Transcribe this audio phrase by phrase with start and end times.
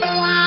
[0.00, 0.41] 对啊。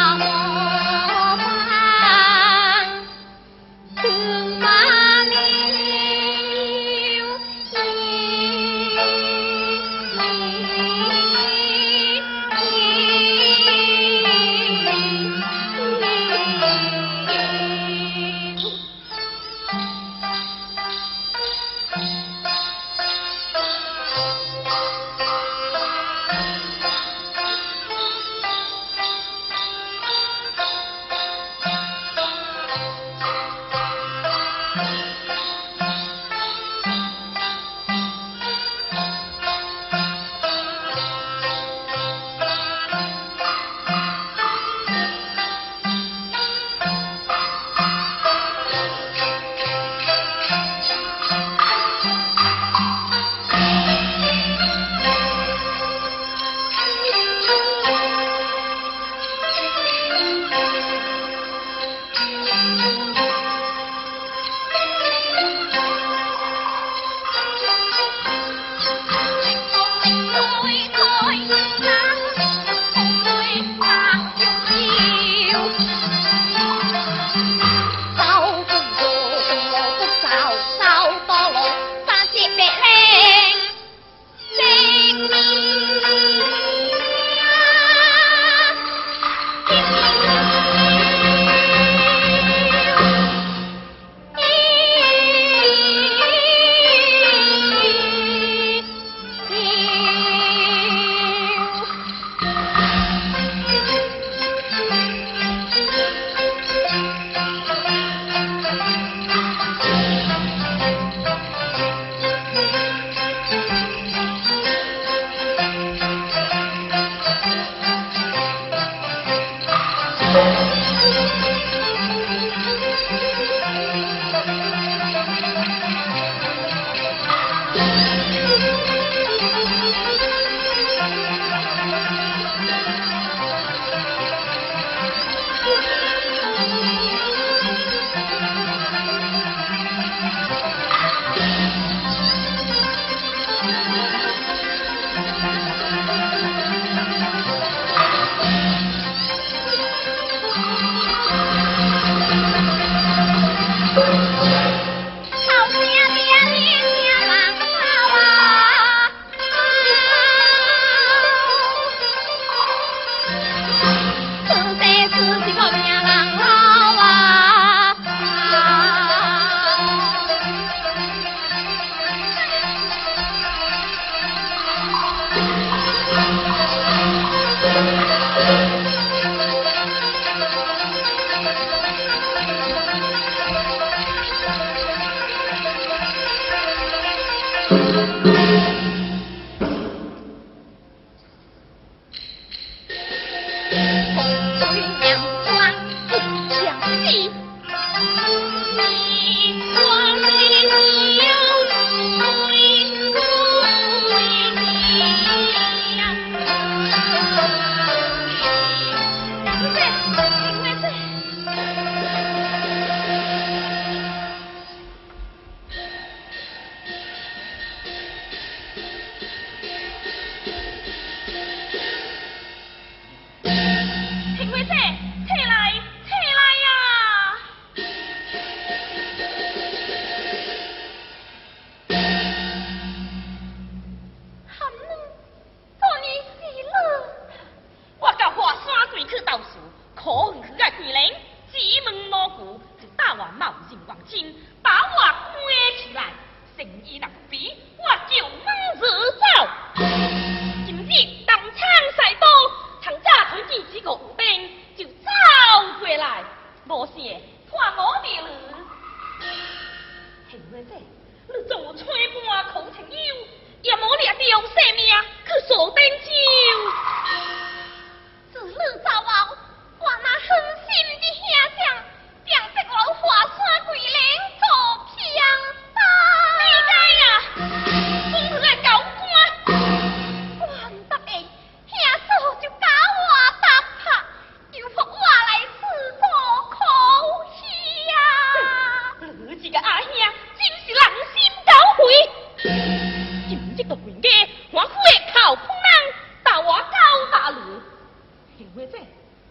[178.48, 178.75] love.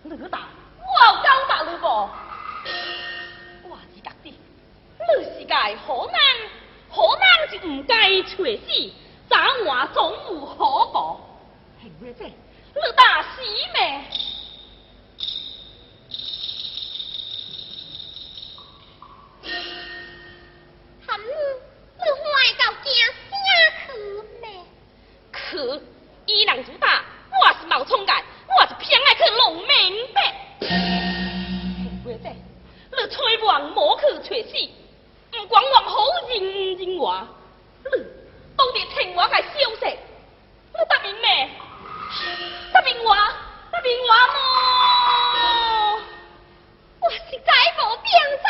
[0.07, 0.39] 你打
[0.81, 1.87] 我有高大路不？
[3.71, 6.15] 我只觉得，你是该好人，
[6.91, 8.93] 好人就唔该找死，
[9.31, 11.21] 早晚总有好报。
[11.83, 12.33] 因为这，你
[12.95, 13.41] 打死
[13.73, 14.05] 咩？
[21.07, 21.25] 喊你，
[21.97, 22.25] 你坏
[22.59, 22.93] 到惊
[23.31, 23.33] 啥
[23.87, 23.89] 去
[24.43, 24.47] 呢？
[25.33, 25.81] 去，
[26.27, 27.04] 伊人主打，
[33.45, 34.57] 往莫去找死，
[35.39, 35.99] 唔管往好
[36.29, 37.27] 认唔认话，
[37.85, 37.91] 你
[38.57, 39.99] 到底听话嘅消息，
[40.73, 41.51] 我答明咩？
[42.73, 43.33] 答明话，
[43.71, 46.01] 答明话么？
[47.01, 48.45] 我实在无变态。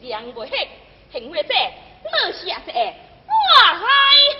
[0.00, 0.68] 自然不黑
[1.10, 2.62] 幸为者乐是安，
[3.26, 3.32] 我
[3.64, 4.37] 爱。